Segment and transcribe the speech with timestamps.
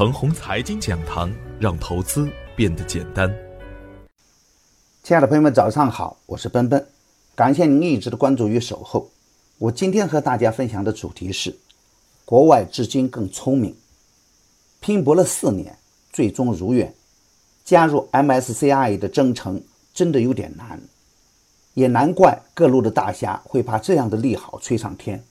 [0.00, 3.30] 程红财经讲堂，让投资变得简单。
[5.02, 6.86] 亲爱的朋友们，早上好，我是奔奔，
[7.34, 9.10] 感谢您一直的关注与守候。
[9.58, 11.54] 我今天和大家分享的主题是：
[12.24, 13.76] 国外资金更聪明，
[14.80, 15.76] 拼搏了四年，
[16.10, 16.94] 最终如愿
[17.62, 19.62] 加入 MSCI 的征程，
[19.92, 20.80] 真的有点难。
[21.74, 25.22] 也难怪各路的大侠会把这样的利好吹上天。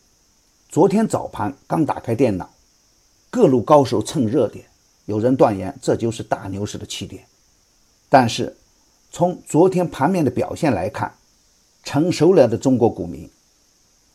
[0.67, 2.47] 昨天早盘刚打开电脑，
[3.29, 4.65] 各路高手蹭热点，
[5.05, 7.25] 有人断言这就是大牛市的起点。
[8.09, 8.55] 但是
[9.11, 11.13] 从昨天盘面的表现来看，
[11.83, 13.29] 成熟了的中国股民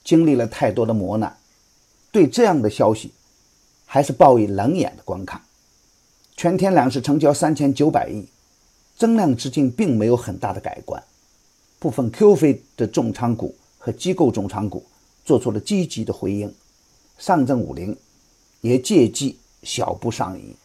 [0.02, 1.36] 经历了太多的磨难，
[2.10, 3.12] 对这样的消息
[3.86, 5.40] 还是抱以冷眼的观看。
[6.36, 8.26] 全天两市成交三千九百亿，
[8.96, 11.02] 增量资金并没有很大的改观，
[11.78, 14.84] 部分 QF 的重仓股和机构重仓股。
[15.24, 16.54] 做出了积极的回应，
[17.16, 17.96] 上证五零
[18.64, 20.56] 也借机小步上移，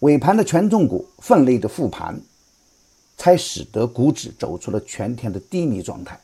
[0.00, 2.20] 尾盘的权重股奋力的复盘，
[3.16, 6.20] 才使得股指走出了全天的低迷状态。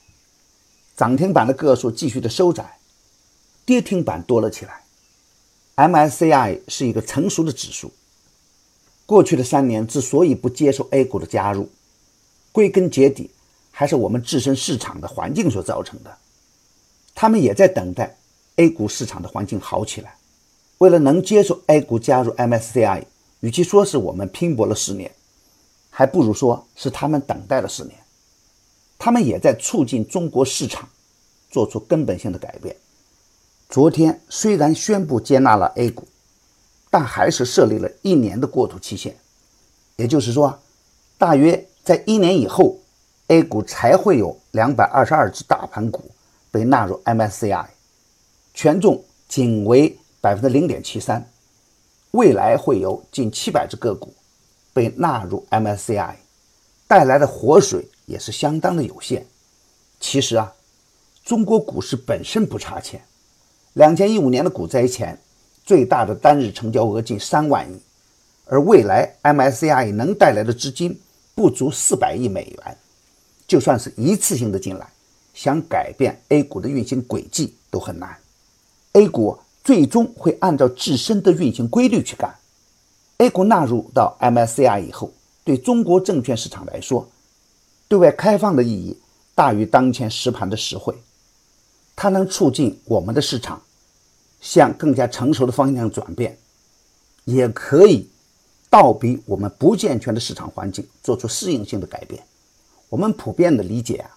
[0.97, 2.79] 涨停板的个数继续的收窄，
[3.65, 4.83] 跌停板多了起来。
[5.77, 7.93] MSCI 是一个成熟的指数，
[9.07, 11.71] 过去的三年之所以不接受 A 股的加入，
[12.51, 13.31] 归根结底
[13.71, 16.19] 还是我们自身市场的环境所造成的。
[17.15, 18.17] 他们也在等待
[18.57, 20.17] A 股市场的环境好起来。
[20.79, 23.05] 为了能接受 A 股加入 MSCI，
[23.41, 25.11] 与其说是我们拼搏了十年，
[25.91, 27.95] 还不如说是他们等待了十年。
[28.99, 30.89] 他们也在促进中国市场
[31.51, 32.77] 做出根本性的改变。
[33.69, 36.07] 昨天虽然宣布接纳了 A 股，
[36.91, 39.17] 但还是设立了一年的过渡期限，
[39.97, 40.59] 也就是说，
[41.19, 42.79] 大约在一年以后
[43.29, 46.11] ，A 股才会有两百二十二只大盘股。
[46.51, 47.67] 被纳入 MSCI，
[48.55, 51.31] 权重仅为百分之零点七三，
[52.13, 54.15] 未来会有近七百只个股
[54.73, 56.15] 被纳入 MSCI，
[56.89, 59.27] 带来的活水也是相当的有限。
[60.01, 60.55] 其实啊，
[61.27, 63.03] 中国股市本身不差钱，
[63.75, 65.19] 两千一五年的股灾前，
[65.63, 67.79] 最大的单日成交额近三万亿，
[68.47, 70.99] 而未来 MSCI 能带来的资金
[71.35, 72.79] 不足四百亿美元，
[73.47, 74.89] 就算是一次性的进来。
[75.35, 78.17] 想改变 A 股的运行轨迹都很难
[78.93, 82.33] ，A 股最终会按照自身的运行规律去干。
[83.17, 85.11] A 股纳入到 MSCI 以后，
[85.43, 87.09] 对中国证券市场来说，
[87.89, 88.99] 对外开放的意义
[89.35, 90.95] 大于当前实盘的实惠。
[91.97, 93.63] 它能促进我们的市场
[94.41, 96.37] 向更加成熟的方向转变，
[97.25, 98.11] 也可以
[98.69, 102.23] 倒逼我们不健全的市场环境做出适应性的改变。
[102.89, 104.11] 我们普遍的理解啊。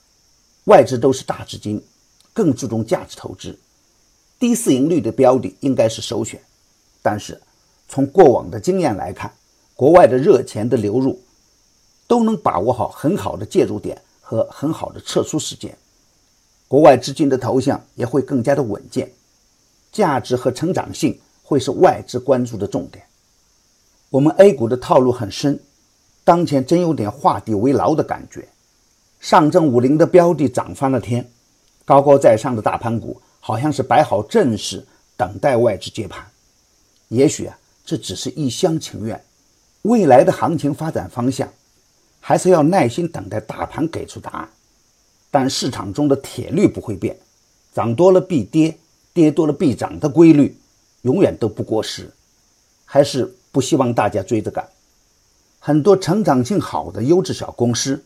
[0.66, 1.82] 外资都是大资金，
[2.34, 3.58] 更注重价值投资，
[4.40, 6.40] 低市盈率的标的应该是首选。
[7.02, 7.40] 但是
[7.88, 9.32] 从过往的经验来看，
[9.76, 11.22] 国外的热钱的流入
[12.08, 15.78] 都能把握好很好的介入点和很好的撤出时间，
[16.68, 19.12] 国外资金的投向也会更加的稳健，
[19.92, 23.06] 价值和成长性会是外资关注的重点。
[24.10, 25.60] 我们 A 股的套路很深，
[26.24, 28.48] 当前真有点画地为牢的感觉。
[29.20, 31.30] 上证五零的标的涨翻了天，
[31.86, 34.86] 高高在上的大盘股好像是摆好阵势
[35.16, 36.22] 等待外资接盘。
[37.08, 39.24] 也许啊，这只是一厢情愿。
[39.84, 41.48] 未来的行情发展方向，
[42.20, 44.50] 还是要耐心等待大盘给出答案。
[45.32, 47.16] 但市场中的铁律不会变，
[47.74, 48.78] 涨多了必跌，
[49.14, 50.58] 跌多了必涨的规律，
[51.04, 52.12] 永远都不过时。
[52.84, 54.68] 还是不希望大家追着干。
[55.60, 58.04] 很多成长性好的优质小公司。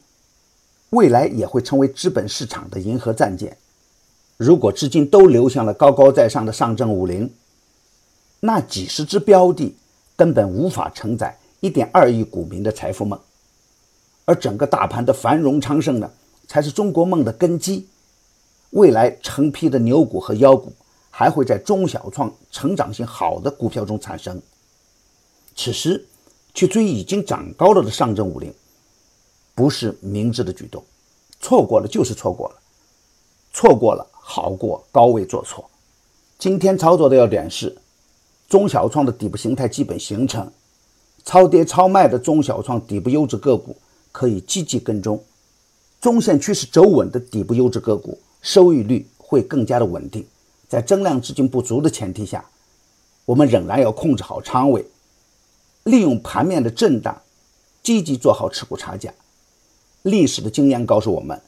[0.92, 3.58] 未来也会成为资本市场的银河战舰。
[4.44, 7.32] 如果资金都流向了高高在上的上证五零，
[8.40, 9.76] 那几十只标的
[10.16, 13.20] 根本无法承载一点二亿股民的财富梦。
[14.26, 16.10] 而整个大盘的繁荣昌盛呢，
[16.48, 17.88] 才是中国梦的根基。
[18.72, 20.74] 未来成批的牛股和妖股
[21.12, 24.42] 还会在中小创成长性好的股票中产生。
[25.56, 26.04] 此时
[26.56, 28.52] 去追已经涨高了的上证五零。
[29.54, 30.84] 不是明智的举动，
[31.40, 32.56] 错过了就是错过了，
[33.54, 35.70] 错过了好过高位做错。
[36.40, 37.78] 今天操作的要点是，
[38.48, 40.50] 中小创的底部形态基本形成，
[41.26, 43.76] 超跌超卖的中小创底部优质个股
[44.14, 45.22] 可以积极跟踪，
[46.00, 50.26] 中线趋势走稳的底部优质个股收益率会更加的稳定。
[50.70, 52.46] 在增量资金不足的前提下，
[53.26, 54.86] 我们仍然要控制好仓位，
[55.84, 57.22] 利用盘面的震荡，
[57.84, 59.14] 积极做好持股差价。
[60.04, 61.42] 历史的经验告诉我们，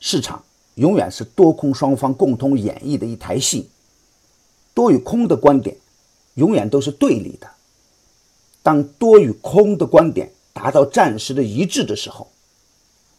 [0.00, 0.42] 市场
[0.74, 3.68] 永远是多空双方共同演绎的一台戏。
[4.74, 5.76] 多与空的观点
[6.34, 7.48] 永远都是对立的。
[8.62, 12.28] 当多与空的观点达到暂时的一致的时候，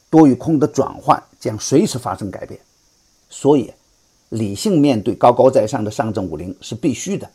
[0.09, 2.59] 多与空的转换将随时发生改变。
[3.29, 3.71] 所以，
[4.29, 7.29] 理性面对高高在上的上证五零是必须的。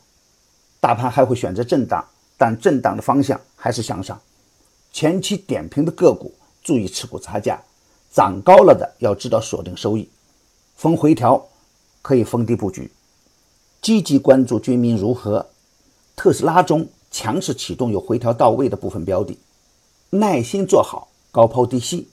[0.79, 2.05] 大盘还会选择震荡，
[2.37, 4.19] 但震荡的方向还是向上。
[4.91, 7.61] 前期点评的个股注意持股差价，
[8.11, 10.09] 涨高了的要知道锁定收益。
[10.75, 11.47] 逢回调
[12.01, 12.91] 可以逢低布局。
[13.81, 15.47] 积极关注军民如何，
[16.15, 19.39] 特斯拉中强势启动有回调到位的部分标的，
[20.11, 22.07] 耐心做好高抛低吸。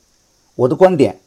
[0.55, 1.21] 我的观点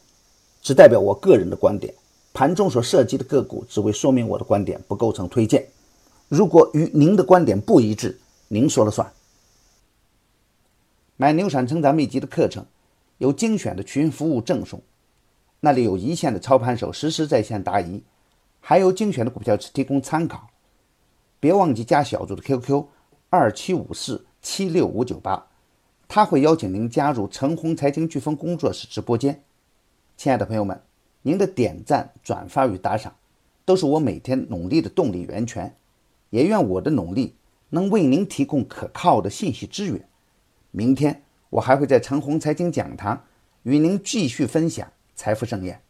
[0.60, 1.94] 只代表我个人的观点，
[2.32, 5.68] 盘中所涉及的个股只为说明我的观点，不构成推荐。
[6.28, 9.12] 如果与您的观点不一致，您说了算。
[11.16, 12.66] 买牛产成长秘籍的课程，
[13.22, 14.82] 有精选的群服务赠送，
[15.60, 18.02] 那里有一线的操盘手实时在线答疑，
[18.58, 20.48] 还有精选的股票只提供参考。
[21.38, 22.84] 别忘记加小组的 QQ
[23.30, 25.46] 二七五四七六五九八，
[26.08, 29.44] 他会邀请您加入陈红财经飓风工作室直播间。
[30.16, 30.82] 亲爱的朋友们，
[31.22, 33.14] 您的点赞、转发与打赏，
[33.64, 35.76] 都是我每天努力的动力源泉。
[36.30, 37.36] 也愿我的努力
[37.68, 40.08] 能为您提供可靠的信息资源。
[40.72, 43.24] 明天我还会在陈红财经讲堂
[43.64, 45.82] 与您继续分享财富盛宴。